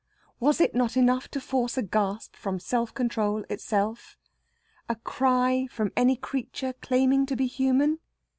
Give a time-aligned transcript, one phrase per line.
[0.39, 4.17] Was it not enough to force a gasp from self control itself?
[4.89, 7.99] a cry from any creature claiming to be human?